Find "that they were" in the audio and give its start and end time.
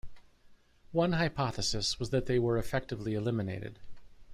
2.09-2.57